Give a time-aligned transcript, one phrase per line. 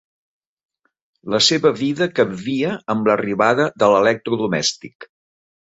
[1.33, 5.13] La seva vida canvia amb l'arribada de l'electrodomèstic.